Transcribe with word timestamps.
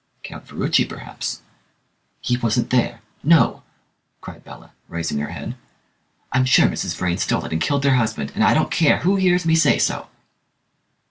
"Count 0.23 0.47
Ferruci, 0.47 0.83
perhaps." 0.83 1.43
"He 2.21 2.35
wasn't 2.35 2.71
there! 2.71 3.01
No!" 3.21 3.61
cried 4.19 4.43
Bella, 4.43 4.71
raising 4.87 5.19
her 5.19 5.27
head, 5.29 5.55
"I'm 6.33 6.43
sure 6.45 6.65
Mrs. 6.65 6.95
Vrain 6.95 7.19
stole 7.19 7.45
it 7.45 7.53
and 7.53 7.61
killed 7.61 7.83
her 7.83 7.93
husband, 7.97 8.31
and 8.33 8.43
I 8.43 8.55
don't 8.55 8.71
care 8.71 9.01
who 9.01 9.17
hears 9.17 9.45
me 9.45 9.53
say 9.53 9.77
so!" 9.77 10.07